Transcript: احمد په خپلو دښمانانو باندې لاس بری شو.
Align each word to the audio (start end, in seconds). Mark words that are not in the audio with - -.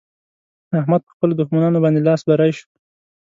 احمد 0.79 1.01
په 1.07 1.11
خپلو 1.15 1.33
دښمانانو 1.39 1.83
باندې 1.83 2.05
لاس 2.07 2.21
بری 2.27 2.51
شو. 2.57 2.67